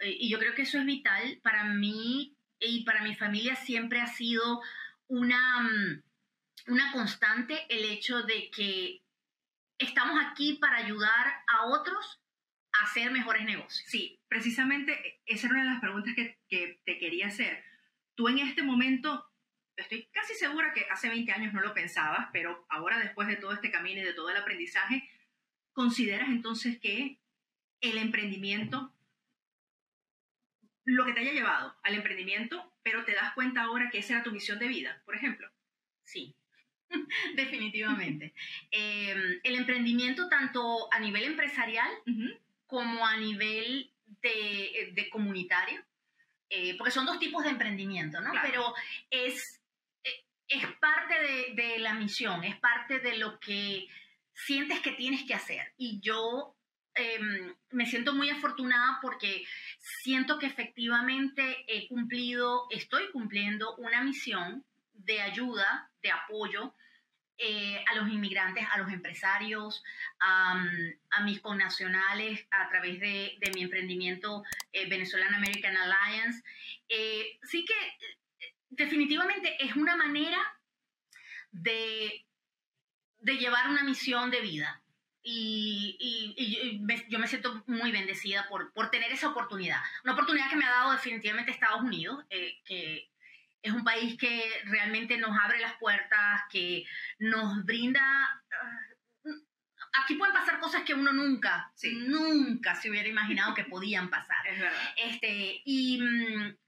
[0.00, 1.40] Eh, y yo creo que eso es vital.
[1.42, 4.62] Para mí y para mi familia siempre ha sido
[5.08, 6.02] una, mm,
[6.68, 9.02] una constante el hecho de que
[9.78, 12.20] estamos aquí para ayudar a otros
[12.80, 13.84] hacer mejores negocios.
[13.88, 17.62] Sí, precisamente esa era una de las preguntas que, que, te quería hacer.
[18.14, 19.30] Tú en este momento,
[19.76, 23.52] estoy casi segura que hace 20 años no lo pensabas, pero ahora después de todo
[23.52, 25.08] este camino y de todo el aprendizaje,
[25.72, 27.18] ¿consideras entonces que
[27.80, 28.92] el emprendimiento,
[30.84, 34.22] lo que te haya llevado al emprendimiento, pero te das cuenta ahora que esa era
[34.22, 35.48] tu misión de vida, por ejemplo?
[36.04, 36.34] Sí,
[37.36, 38.34] definitivamente.
[38.70, 41.90] Em, el emprendimiento tanto a nivel empresarial
[42.66, 43.90] como a nivel
[44.22, 45.82] de, comunitario,
[46.48, 48.32] eh, porque son dos tipos de emprendimiento, ¿no?
[48.42, 48.74] Pero
[49.10, 49.60] es,
[50.04, 53.88] eh, es parte de, de, la misión, es parte de lo que
[54.34, 55.72] sientes que tienes que hacer.
[55.76, 56.56] Y yo
[56.94, 59.44] em, me siento muy afortunada porque
[59.78, 66.74] siento que efectivamente he cumplido, estoy cumpliendo una misión de ayuda, de apoyo
[67.38, 69.82] eh, a los inmigrantes, a los empresarios,
[70.20, 74.88] a mis connacionales a través de, mi emprendimiento eh,
[75.34, 76.42] American Alliance.
[76.88, 77.74] Eh, sí que
[78.68, 80.40] definitivamente es una manera
[81.50, 82.24] de
[83.18, 84.81] llevar una misión de vida.
[85.24, 89.80] Y, yo me siento muy bendecida por, por, tener esa oportunidad.
[90.04, 93.08] Una oportunidad que me ha dado definitivamente Estados Unidos, que
[93.62, 96.84] es un país que realmente nos abre las puertas, que
[97.18, 98.02] nos brinda...
[98.50, 98.92] Ah,
[100.02, 101.72] aquí pueden pasar cosas que uno nunca,
[102.06, 104.46] nunca se hubiera imaginado que podían pasar.
[104.46, 104.94] Es verdad.
[104.96, 106.00] Este, y,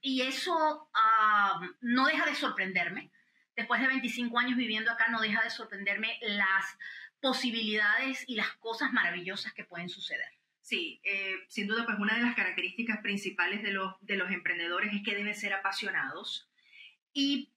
[0.00, 3.10] y eso ah, no deja de sorprenderme.
[3.56, 6.76] Después de 25 años viviendo acá, no deja de sorprenderme las
[7.24, 10.28] posibilidades y las cosas maravillosas que pueden suceder.
[10.60, 14.92] Sí, eh, sin duda, pues una de las características principales de los, de los emprendedores
[14.92, 16.50] es que deben ser apasionados
[17.14, 17.48] y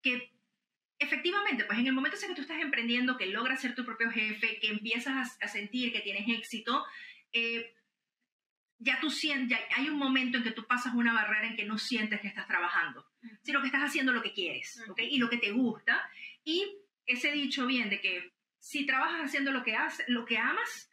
[0.00, 0.32] que
[0.98, 4.10] efectivamente, pues en el momento en que tú estás emprendiendo, que logras ser tu propio
[4.10, 6.82] jefe, que empiezas a, sentir que tienes éxito,
[7.34, 7.74] eh,
[8.78, 11.66] ya tú sientes, ya hay un momento en que tú pasas una barrera en que
[11.66, 13.06] no sientes que estás trabajando,
[13.42, 14.98] sino que estás haciendo lo que quieres, ¿ok?
[15.10, 16.08] Y lo que te gusta.
[16.42, 20.90] Y ese dicho bien de que si trabajas haciendo lo que, haces, lo que amas,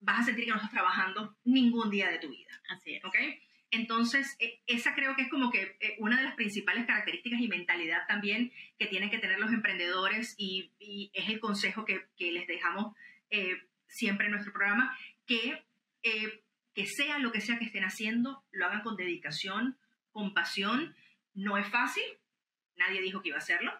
[0.00, 2.62] vas a sentir que no estás trabajando ningún día de tu vida.
[2.68, 3.04] Así es.
[3.04, 3.16] ¿Ok?
[3.70, 7.48] Entonces, e, esa creo que es como que eh, una de las principales características y
[7.48, 10.70] mentalidad también que tienen que tener los emprendedores y,
[11.12, 12.94] es el consejo que, les dejamos
[13.30, 13.56] eh,
[13.88, 15.64] siempre en nuestro programa, que,
[16.02, 16.42] eh,
[16.74, 19.76] que sea lo que sea que estén haciendo, lo hagan con dedicación,
[20.12, 20.94] con pasión.
[21.34, 22.04] No es fácil,
[22.76, 23.72] nadie dijo que iba a hacerlo,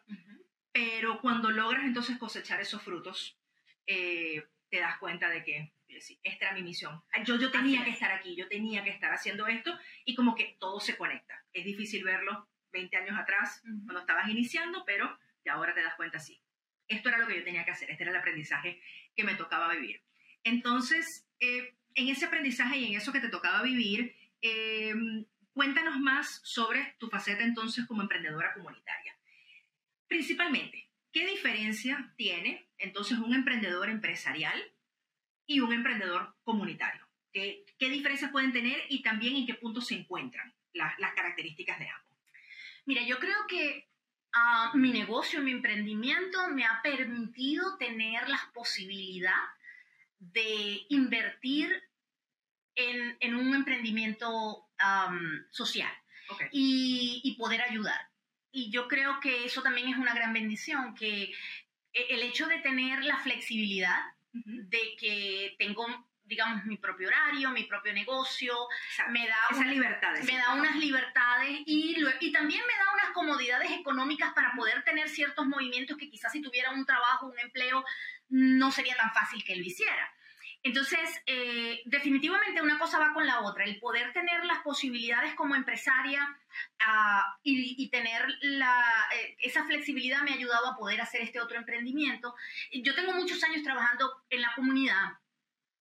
[0.77, 3.39] pero cuando logras entonces cosechar esos frutos,
[3.87, 4.45] te
[4.79, 5.73] das cuenta de que
[6.23, 7.03] esta era mi misión.
[7.25, 10.59] Yo, yo tenía que estar aquí, yo tenía que estar haciendo esto y como que
[10.61, 11.43] todo se conecta.
[11.55, 16.19] Es difícil verlo 20 años atrás cuando estabas iniciando, pero ya ahora te das cuenta,
[16.19, 16.43] sí.
[16.89, 18.79] Esto era lo que yo tenía que hacer, este era el aprendizaje
[19.15, 20.03] que me tocaba vivir.
[20.45, 26.43] Entonces, eh, en ese aprendizaje y en eso que te tocaba vivir, em, cuéntanos más
[26.45, 29.15] sobre tu faceta entonces como emprendedora comunitaria.
[30.09, 34.62] Principalmente, ¿qué diferencia tiene entonces un emprendedor empresarial
[35.47, 37.07] y un emprendedor comunitario.
[37.33, 41.79] ¿Qué, qué diferencias pueden tener y también en qué puntos se encuentran las, las características
[41.79, 42.12] de ambos?
[42.85, 43.88] Mira, yo creo que
[44.35, 49.42] uh, mi negocio, mi emprendimiento me ha permitido tener la posibilidad
[50.19, 51.83] de invertir
[52.75, 55.92] en, en un emprendimiento um, social
[56.53, 58.01] y, y, poder ayudar.
[58.57, 61.25] Y yo creo que eso también es una gran bendición, que
[61.92, 63.99] e, el hecho de tener la flexibilidad
[64.33, 65.87] de que tengo
[66.25, 68.57] digamos, mi propio horario, mi propio negocio,
[69.11, 73.71] me da, Esa libertad, me da unas libertades y, y también me da unas comodidades
[73.71, 77.85] económicas para poder tener ciertos movimientos que quizás si tuviera un trabajo, un empleo,
[78.29, 80.12] no sería tan fácil que lo hiciera.
[80.66, 83.62] Entonces, eh, definitivamente una cosa va con la otra.
[83.62, 86.37] El poder tener las posibilidades como empresaria
[86.85, 92.35] ah, y, tener eh, esa flexibilidad me ha ayudado a poder hacer este otro emprendimiento.
[92.72, 95.12] Yo tengo muchos años trabajando en la comunidad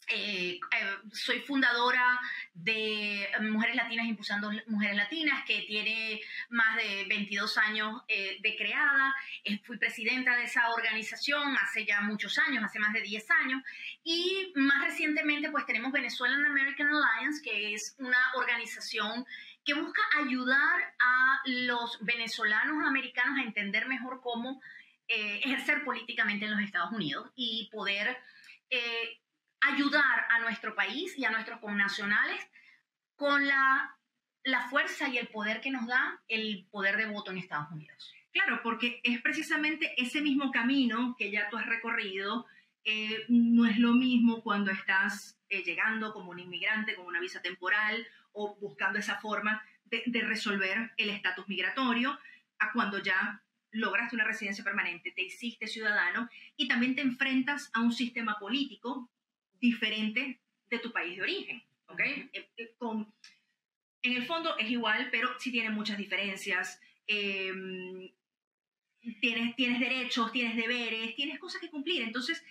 [0.07, 2.19] eh, eh, soy fundadora
[2.53, 9.15] de Mujeres Latinas Impulsando Mujeres Latinas, que tiene más de 22 años eh, de creada.
[9.63, 13.63] fui presidenta de esa organización hace ya muchos años, hace más de 10 años.
[14.03, 19.25] Y más recientemente, pues tenemos Venezuelan American Alliance, que es una organización
[19.63, 24.61] que busca ayudar a los venezolanos americanos a entender mejor cómo
[25.07, 28.17] ejercer políticamente en los Estados Unidos y poder
[29.67, 32.39] ayudar a nuestro país y a nuestros connacionales
[33.15, 33.97] con la,
[34.43, 38.13] la fuerza y el poder que nos da el poder de voto en Estados Unidos.
[38.31, 42.45] Claro, porque es precisamente ese mismo camino que ya tú has recorrido.
[42.83, 47.41] Eh, no es lo mismo cuando estás eh, llegando como un inmigrante con una visa
[47.41, 52.19] temporal o buscando esa forma de, de resolver el estatus migratorio,
[52.59, 57.81] a cuando ya lograste una residencia permanente, te hiciste ciudadano y también te enfrentas a
[57.81, 59.09] un sistema político
[59.59, 60.39] diferente
[60.69, 61.99] de tu país de origen, ¿ok?
[61.99, 63.13] Eh, eh, con,
[64.01, 66.79] en el fondo es igual, pero sí tiene muchas diferencias.
[67.07, 68.09] Em,
[69.21, 72.03] tienes, tienes derechos, tienes deberes, tienes cosas que cumplir.
[72.03, 72.43] Entonces,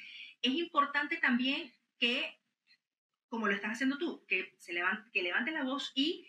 [0.43, 2.39] es importante también que,
[3.29, 6.27] como lo estás haciendo tú, que, se levante, que levantes la voz y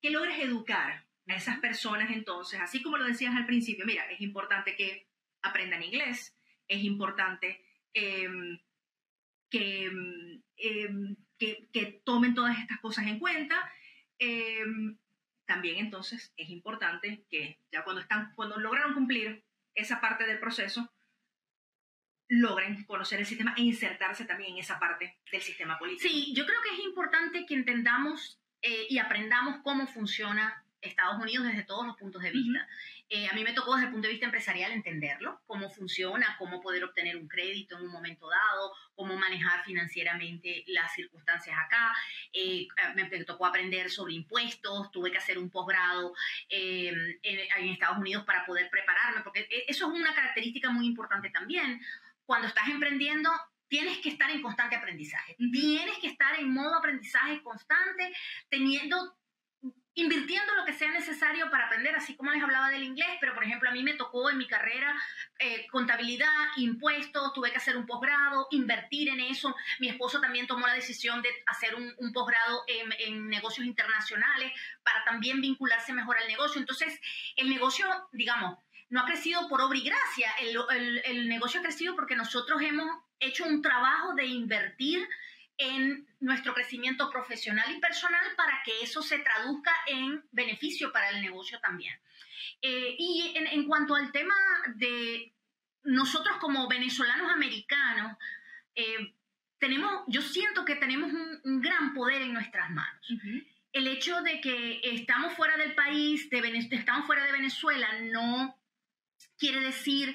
[0.00, 4.20] que logres educar a esas personas entonces, así como lo decías al principio, mira, es
[4.20, 5.06] importante que
[5.40, 6.36] aprendan inglés,
[6.68, 8.58] es importante em,
[9.54, 9.84] que,
[10.56, 13.54] em, que, que, tomen todas estas cosas en cuenta.
[14.18, 14.98] Em,
[15.46, 19.44] también entonces es importante que ya cuando, están, cuando lograron cumplir
[19.76, 20.92] esa parte del proceso,
[22.28, 26.08] logren conocer el sistema e insertarse también en esa parte del sistema político.
[26.08, 31.46] Sí, yo creo que es importante que entendamos eh, y aprendamos cómo funciona Estados Unidos
[31.46, 32.66] desde todos los puntos de vista.
[33.10, 36.60] Eh, a mí me tocó desde el punto de vista empresarial entenderlo, cómo funciona, cómo
[36.60, 41.94] poder obtener un crédito en un momento dado, cómo manejar financieramente las circunstancias acá.
[42.32, 46.14] Eh, me tocó aprender sobre impuestos, tuve que hacer un posgrado
[46.48, 51.30] em, en, Estados Unidos para poder prepararme, porque e, eso es una característica muy importante
[51.30, 51.80] también.
[52.24, 53.30] Cuando estás emprendiendo,
[53.68, 55.36] tienes que estar en constante aprendizaje.
[55.36, 58.14] Tienes que estar en modo aprendizaje constante,
[58.48, 59.16] teniendo
[59.96, 63.44] invirtiendo lo que sea necesario para aprender, así como les hablaba del inglés, pero por
[63.44, 64.94] ejemplo a mí me tocó en mi carrera
[65.38, 66.26] eh, contabilidad,
[66.56, 69.54] impuestos, tuve que hacer un posgrado, invertir en eso.
[69.78, 74.52] Mi esposo también tomó la decisión de hacer un, posgrado en, negocios internacionales
[74.82, 76.60] para también vincularse mejor al negocio.
[76.60, 77.00] Entonces,
[77.36, 78.58] el negocio, digamos,
[78.90, 82.88] no ha crecido por obra y gracia, el, el negocio ha crecido porque nosotros hemos
[83.18, 85.08] hecho un trabajo de invertir
[85.56, 91.22] en nuestro crecimiento profesional y personal para que eso se traduzca en beneficio para el
[91.22, 91.94] negocio también.
[92.60, 94.34] Eh, y en, cuanto al tema
[94.76, 95.32] de
[95.84, 98.16] nosotros como venezolanos americanos,
[98.74, 99.14] eh,
[99.58, 103.06] tenemos, yo siento que tenemos un, gran poder en nuestras manos.
[103.72, 108.58] El hecho de que estamos fuera del país, de, estamos fuera de Venezuela, no
[109.38, 110.14] quiere decir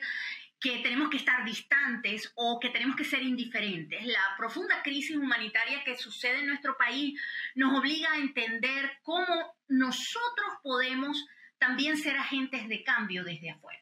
[0.60, 4.06] que tenemos que estar distantes o que tenemos que ser indiferentes.
[4.06, 7.20] La profunda crisis humanitaria que sucede en nuestro país
[7.56, 11.26] nos obliga a entender cómo nosotros podemos
[11.58, 13.80] también ser agentes de cambio desde afuera.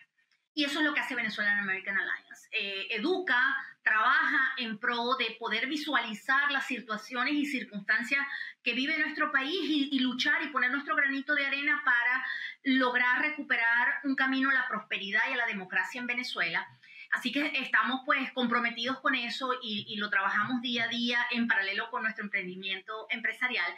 [0.53, 2.49] Y eso es lo que hace Venezuelan American Alliance.
[2.51, 8.25] Eh, educa, trabaja en pro de poder visualizar las situaciones y circunstancias
[8.67, 12.27] que vive nuestro país y, luchar y poner nuestro granito de arena para
[12.63, 16.67] lograr recuperar un camino a la prosperidad y a la democracia en Venezuela.
[17.13, 21.89] Así que estamos pues comprometidos con eso y, lo trabajamos día a día en paralelo
[21.89, 23.73] con nuestro emprendimiento empresarial.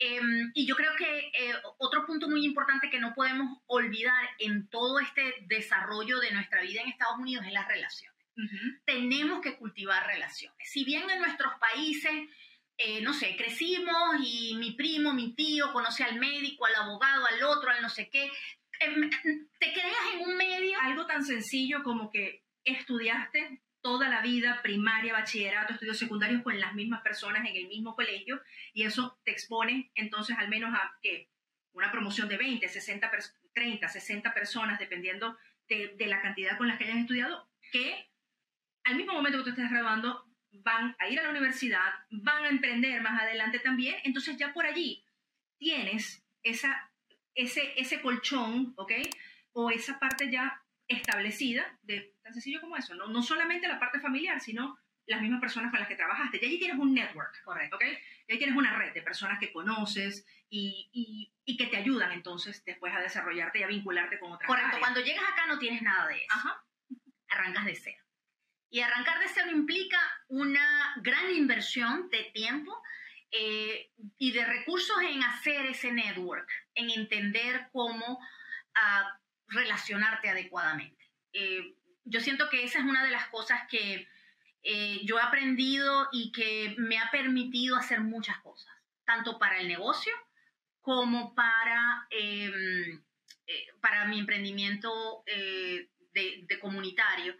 [0.00, 4.66] Em, y yo creo que eh, otro punto muy importante que no podemos olvidar en
[4.66, 8.12] todo este desarrollo de nuestra vida en Estados Unidos es la relación.
[8.86, 10.68] Tenemos que cultivar relaciones.
[10.68, 12.28] Si bien en nuestros países,
[12.78, 17.42] eh, no sé, crecimos y mi primo, mi tío conoce al médico, al abogado, al
[17.44, 18.30] otro, al no sé qué,
[18.80, 19.10] em,
[19.58, 20.78] te creas en un medio.
[20.80, 26.74] Algo tan sencillo como que estudiaste toda la vida, primaria, bachillerato, estudios secundarios con las
[26.74, 28.40] mismas personas en el mismo colegio
[28.72, 31.28] y eso te expone entonces al menos a que
[31.72, 33.10] una promoción de 20, 60,
[33.52, 35.36] 30, 60 personas, dependiendo
[35.68, 38.10] de, la cantidad con las que hayas estudiado, que
[38.84, 42.48] al mismo momento que tú estás graduando, van a ir a la universidad, van a
[42.48, 45.04] emprender más adelante también, entonces ya por allí
[45.58, 46.90] tienes esa,
[47.34, 48.92] ese, ese colchón, ¿ok?
[49.52, 53.06] O esa parte ya establecida, de, tan sencillo como eso, ¿no?
[53.08, 56.38] no solamente la parte familiar, sino las mismas personas con las que trabajaste.
[56.40, 57.84] Y allí tienes un network, correcto, ¿ok?
[58.28, 62.12] Y ahí tienes una red de personas que conoces y, y, y, que te ayudan
[62.12, 65.82] entonces después a desarrollarte y a vincularte con otras Correcto, cuando llegas acá no tienes
[65.82, 66.26] nada de eso.
[66.30, 66.64] Ajá.
[67.28, 68.01] Arrancas de cero.
[68.72, 72.74] Y arrancar de cero implica una gran inversión de tiempo
[73.30, 81.10] eh, y de recursos en hacer ese network, en entender cómo uh, relacionarte adecuadamente.
[81.34, 84.08] Eh, yo siento que esa es una de las cosas que
[84.62, 88.72] eh, yo he aprendido y que me ha permitido hacer muchas cosas,
[89.04, 90.14] tanto para el negocio
[90.80, 93.04] como para, em,
[93.82, 97.36] para mi emprendimiento de, de comunitario.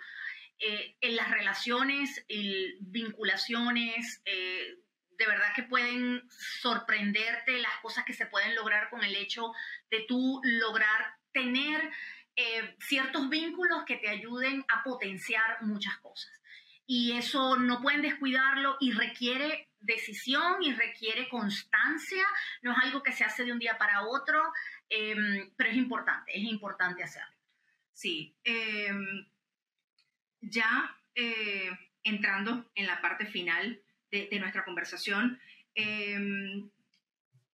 [0.65, 4.79] Eh, en las relaciones, y vinculaciones, eh,
[5.19, 9.53] de verdad que pueden sorprenderte las cosas que se pueden lograr con el hecho
[9.91, 11.91] de tú lograr tener
[12.37, 16.31] eh, ciertos vínculos que te ayuden a potenciar muchas cosas.
[16.87, 22.25] Y eso no pueden descuidarlo y requiere decisión y requiere constancia,
[22.61, 24.41] no es algo que se hace de un día para otro,
[24.89, 27.35] em, pero es importante, es importante hacerlo.
[27.93, 29.27] Sí, em,
[30.43, 31.71] ya eh,
[32.05, 33.81] entrando en la parte final
[34.11, 35.41] de, nuestra conversación,
[35.75, 36.69] em,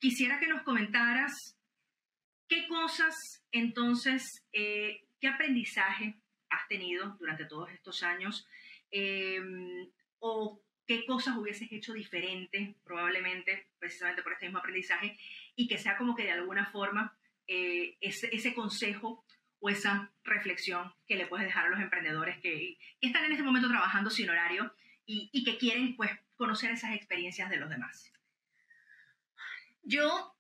[0.00, 1.56] quisiera que nos comentaras
[2.48, 3.14] qué cosas
[3.52, 6.16] entonces, eh, qué aprendizaje
[6.50, 8.46] has tenido durante todos estos años
[8.90, 15.16] em, o qué cosas hubieses hecho diferente probablemente precisamente por este mismo aprendizaje
[15.54, 17.16] y que sea como que de alguna forma
[17.46, 19.24] eh, ese, ese consejo
[19.60, 23.68] o esa reflexión que le puedes dejar a los emprendedores que, están en este momento
[23.68, 24.74] trabajando sin horario
[25.06, 28.12] y, que quieren pues conocer esas experiencias de los demás?
[29.82, 30.34] Yo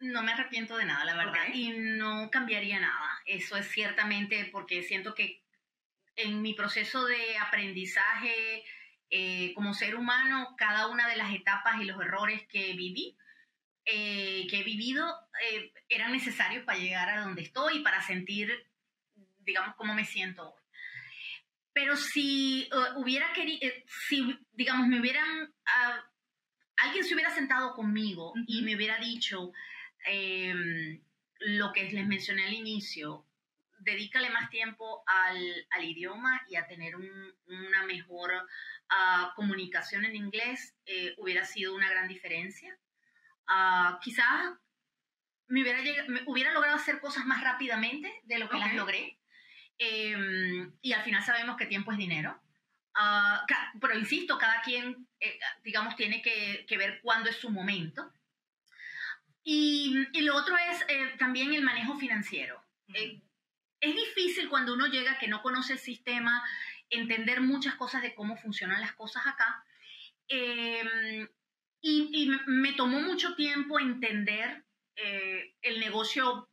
[0.00, 3.20] no me arrepiento de nada, la verdad, y no cambiaría nada.
[3.26, 5.42] Eso es ciertamente porque siento que
[6.16, 8.64] en mi proceso de aprendizaje
[9.10, 13.16] eh, como ser humano, cada una de las etapas y los errores que viví,
[13.86, 15.08] eh, que he vivido,
[15.50, 18.52] eh, eran necesarios para llegar a donde estoy y para sentir,
[19.38, 20.62] digamos, cómo me siento hoy.
[21.72, 23.60] Pero si hubiera querido,
[24.08, 26.04] si, digamos, me hubieran, ah,
[26.78, 29.52] alguien se hubiera sentado conmigo y me hubiera dicho,
[30.06, 31.00] Em,
[31.40, 33.26] lo que les mencioné al inicio,
[33.78, 38.32] dedícale más tiempo al, al idioma y a tener una mejor
[38.88, 42.78] ah, comunicación en inglés, eh, hubiera sido una gran diferencia.
[43.48, 44.54] Uh, quizás
[45.48, 49.18] me hubiera, me hubiera, logrado hacer cosas más rápidamente de lo que las logré.
[49.78, 52.40] Em, y al final sabemos que tiempo es dinero.
[52.94, 53.44] Ah,
[53.80, 58.10] pero insisto, cada quien, eh, digamos, tiene que, que, ver cuándo es su momento.
[59.48, 62.60] Y, lo otro es eh, también el manejo financiero.
[62.92, 63.22] Eh,
[63.80, 66.42] es difícil cuando uno llega que no conoce el sistema,
[66.90, 69.64] entender muchas cosas de cómo funcionan las cosas acá.
[70.26, 71.28] Em,
[71.86, 74.64] y, me tomó mucho tiempo entender,
[74.96, 76.48] eh, el negocio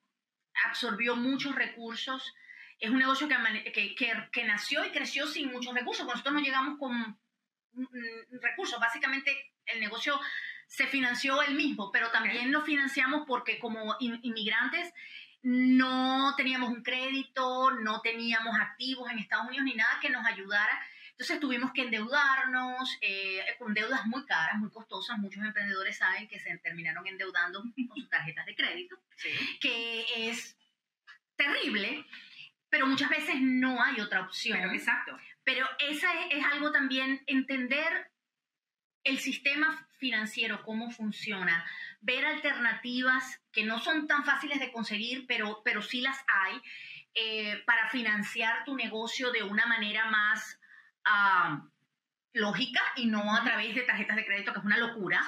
[0.65, 2.33] absorbió muchos recursos,
[2.79, 7.17] es un negocio que, que, nació y creció sin muchos recursos, nosotros no llegamos con
[8.41, 10.19] recursos, básicamente el negocio
[10.67, 14.93] se financió él mismo, pero también lo financiamos porque como inmigrantes
[15.41, 20.79] no teníamos un crédito, no teníamos activos en Estados Unidos ni nada que nos ayudara.
[21.13, 25.17] Entonces tuvimos que endeudarnos eh, con deudas muy caras, muy costosas.
[25.19, 28.99] Muchos emprendedores saben que se terminaron endeudando con sus tarjetas de crédito,
[29.61, 30.57] que es
[31.35, 32.05] terrible,
[32.69, 34.57] pero muchas veces no hay otra opción.
[34.59, 35.17] Pero, exacto.
[35.43, 38.11] Pero esa es, es algo también, entender
[39.03, 41.65] el sistema financiero, cómo funciona,
[42.01, 46.61] ver alternativas que no son tan fáciles de conseguir, pero, pero sí las hay,
[47.15, 50.59] eh, para financiar tu negocio de una manera más
[51.05, 51.65] ah,
[52.33, 55.25] lógica y no a través de tarjetas de crédito, que es una locura.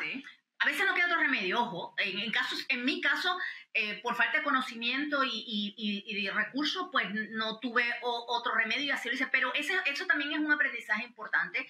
[0.59, 1.93] A veces no queda otro remedio, ojo.
[1.97, 3.37] En, casos, en mi caso,
[3.73, 9.09] eh, por falta de conocimiento y, de recursos, pues no tuve otro remedio y así
[9.09, 9.27] lo hice.
[9.27, 11.67] Pero ese, eso también es un aprendizaje importante,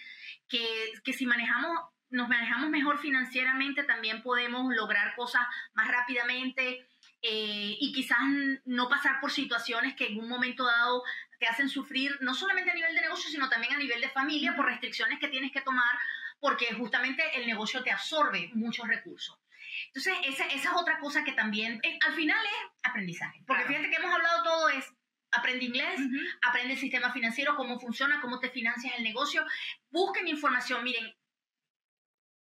[0.48, 0.66] que,
[1.04, 1.80] que si manejamos
[2.12, 5.42] nos manejamos mejor financieramente, también podemos lograr cosas
[5.74, 6.88] más rápidamente
[7.22, 8.20] eh, y quizás
[8.66, 11.04] no pasar por situaciones que en un momento dado
[11.40, 14.56] te hacen sufrir, no solamente a nivel de negocio, sino también a nivel de familia,
[14.56, 15.98] por restricciones que tienes que tomar,
[16.40, 19.40] porque justamente el negocio te absorbe muchos recursos.
[19.88, 23.90] Entonces, esa, esa es otra cosa que también, eh, al final es aprendizaje, porque fíjate
[23.90, 24.86] que hemos hablado todo es
[25.32, 26.00] aprende inglés,
[26.42, 29.46] aprende el sistema financiero, cómo funciona, cómo te financias el negocio,
[29.90, 31.14] busquen información, miren,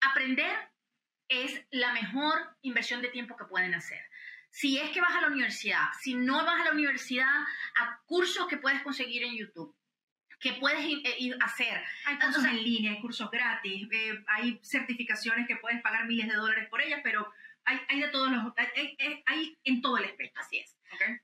[0.00, 0.70] aprender
[1.28, 4.00] es la mejor inversión de tiempo que pueden hacer.
[4.50, 7.42] Si es que vas a la universidad, si no vas a la universidad,
[7.78, 9.74] a cursos que puedes conseguir en YouTube,
[10.40, 11.82] que puedes ir, eh, hacer.
[12.06, 16.34] Hay cursos en línea, hay cursos gratis, eh, hay certificaciones que puedes pagar miles de
[16.34, 17.30] dólares por ellas, pero
[17.64, 20.42] hay, hay de todos los, hay, hay, en todo el espectro.
[20.42, 20.76] Así es.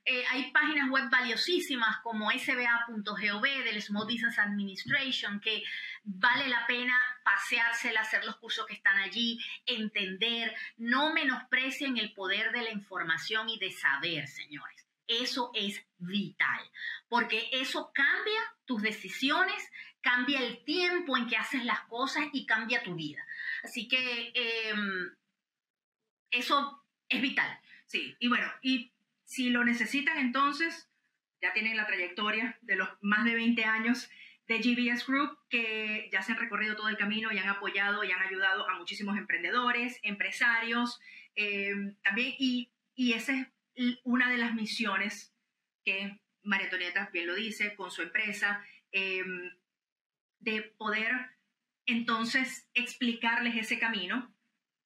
[0.05, 5.63] Eh, hay páginas web valiosísimas como sba.gov del Small Business Administration que
[6.03, 12.51] vale la pena paseársela, hacer los cursos que están allí, entender, no menosprecien el poder
[12.51, 14.87] de la información y de saber, señores.
[15.07, 16.59] Eso es vital,
[17.07, 22.83] porque eso cambia tus decisiones, cambia el tiempo en que haces las cosas y cambia
[22.83, 23.25] tu vida.
[23.63, 25.15] Así que em,
[26.31, 27.59] eso es vital.
[27.85, 28.91] Sí, y bueno, y
[29.27, 30.89] si lo necesitan, entonces
[31.41, 34.09] ya tienen la trayectoria de los más de 20 años
[34.47, 38.11] de GBS Group, que ya se han recorrido todo el camino y han apoyado y
[38.11, 41.01] han ayudado a muchísimos emprendedores, empresarios,
[41.35, 45.33] eh, también, y, y esa es una de las misiones
[45.83, 49.25] que María Antonieta bien lo dice, con su empresa, eh,
[50.39, 51.11] de poder
[51.85, 54.33] entonces explicarles ese camino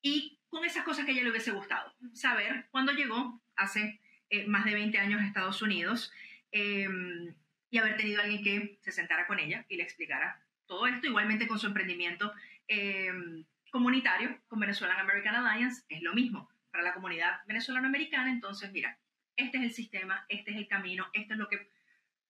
[0.02, 1.94] y con esas cosas que ella le hubiese gustado.
[2.14, 4.01] Saber cuándo llegó, hace
[4.32, 6.12] eh, más de 20 años en Estados Unidos,
[6.52, 7.36] em,
[7.70, 11.48] y haber tenido alguien que se sentara con ella y le explicara todo esto, igualmente
[11.48, 12.34] con su emprendimiento
[12.68, 16.50] em, comunitario con Venezuelan American Alliance, es lo mismo.
[16.72, 18.98] Para la comunidad venezolano-americana, entonces mira,
[19.36, 21.70] este es el sistema, este es el camino, esto es lo que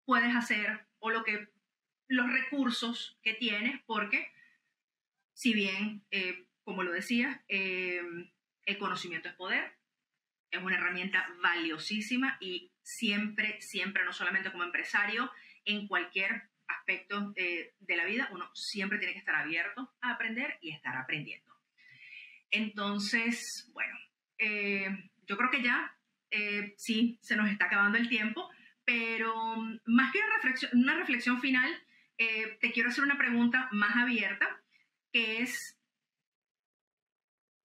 [0.05, 1.49] puedes hacer o lo que
[2.07, 4.31] los recursos que tienes, porque
[5.35, 8.31] si bien, eh, como lo decía, em,
[8.67, 9.78] el conocimiento es poder,
[10.51, 15.31] es una herramienta valiosísima y siempre, siempre, no solamente como empresario,
[15.65, 20.71] en cualquier aspecto de la vida, uno siempre tiene que estar abierto a aprender y
[20.73, 21.49] estar aprendiendo.
[22.51, 23.95] Entonces, bueno,
[24.39, 25.95] eh, yo creo que ya
[26.31, 28.49] eh, sí, se nos está acabando el tiempo,
[28.85, 31.71] pero más que una reflexión, una reflexión final,
[32.17, 34.61] eh, te quiero hacer una pregunta más abierta,
[35.13, 35.79] que es,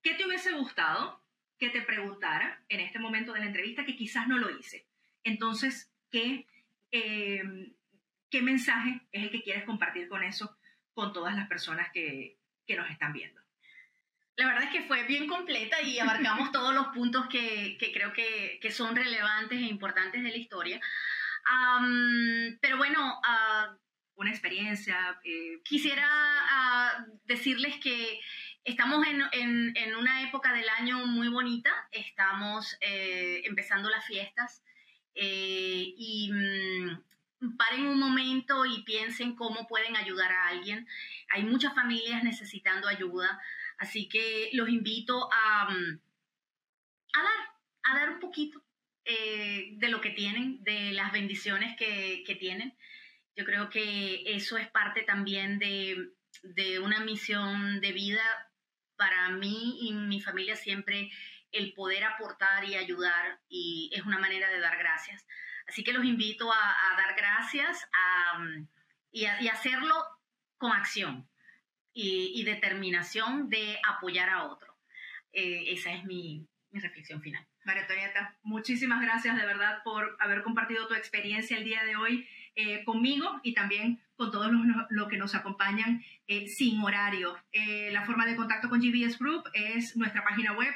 [0.01, 1.22] ¿qué te hubiese gustado
[1.63, 4.85] que te preguntara en este momento de la entrevista que quizás no lo hice?
[5.23, 6.45] Entonces, ¿qué,
[6.91, 10.57] ¿qué mensaje es el que quieres compartir con eso,
[10.93, 12.37] con todas las personas que,
[12.67, 13.41] que nos están viendo?
[14.35, 18.11] La verdad es que fue bien completa y abarcamos todos los puntos que, que creo
[18.11, 20.81] que, que, son relevantes e importantes de la historia.
[22.59, 23.77] pero bueno, uh,
[24.15, 25.17] una experiencia.
[25.23, 28.19] Eh, quisiera uh, decirles que
[28.63, 34.63] estamos en, en, en, una época del año muy bonita, estamos eh, empezando las fiestas
[35.15, 40.87] eh, y mm, paren un momento y piensen cómo pueden ayudar a alguien.
[41.29, 43.41] Hay muchas familias necesitando ayuda.
[43.77, 45.99] Así que los invito a, mm,
[47.13, 47.49] a dar,
[47.83, 48.63] a dar un poquito
[49.05, 52.77] eh, de lo que tienen, de las bendiciones que, que, tienen.
[53.35, 56.11] Yo creo que eso es parte también de,
[56.43, 58.23] de una misión de vida
[59.03, 61.11] para mí y mi familia siempre
[61.51, 65.25] el poder aportar y ayudar y es una manera de dar gracias.
[65.67, 68.67] Así que los invito a, a dar gracias a, mm,
[69.11, 69.95] y, a, y hacerlo
[70.57, 71.27] con acción
[71.93, 74.73] y, determinación de apoyar a otro.
[75.33, 77.45] Eh, esa es mi, mi reflexión final.
[77.65, 82.27] María Antonieta, muchísimas gracias de verdad por haber compartido tu experiencia el día de hoy
[82.55, 87.37] eh, conmigo y también con todos los, los que nos acompañan eh, sin horario.
[87.91, 90.73] la forma de contacto con GBS Group es nuestra página web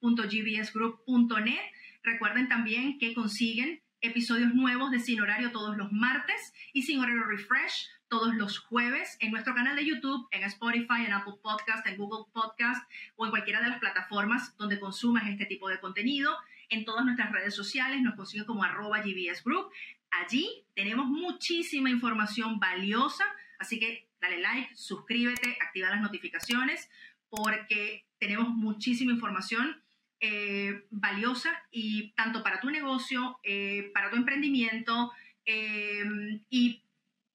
[0.00, 1.60] www.gbsgroup.net.
[2.02, 7.24] Recuerden también que consiguen episodios nuevos de Sin Horario todos los martes y Sin Horario
[7.24, 11.96] Refresh todos los jueves en nuestro canal de YouTube, en Spotify, en Apple Podcast, en
[11.96, 16.34] Google Podcast o en cualquiera de las plataformas donde consumas este tipo de contenido.
[16.70, 19.70] En todas nuestras redes sociales nos consiguen como arroba GBS Group.
[20.10, 23.24] Allí tenemos muchísima información valiosa,
[23.58, 26.88] así que dale like, suscríbete, activa las notificaciones
[27.28, 29.82] porque tenemos muchísima información
[30.20, 35.12] eh, valiosa y tanto para tu negocio, eh, para tu emprendimiento
[35.44, 36.04] eh,
[36.50, 36.82] y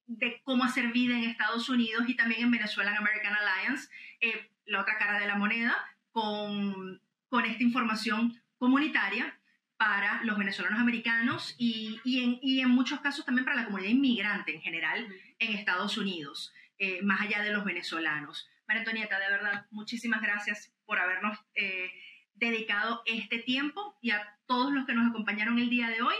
[0.08, 4.82] de cómo hacer vida en Estados Unidos y también en Venezuelan American Alliance, eh, la
[4.82, 5.76] otra cara de la moneda,
[6.12, 9.38] con, con esta información comunitaria
[9.84, 13.90] para los venezolanos americanos y, y, en, y, en, muchos casos también para la comunidad
[13.90, 15.06] inmigrante en general
[15.40, 18.50] en Estados Unidos, eh, más allá de los venezolanos.
[18.66, 21.92] María Antonieta, de verdad, muchísimas gracias por habernos eh,
[22.34, 26.16] dedicado este tiempo y a todos los que nos acompañaron el día de hoy.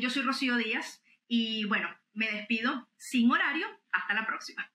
[0.00, 3.66] yo soy Rocío Díaz y bueno, me despido sin horario.
[3.90, 4.70] Hasta la próxima.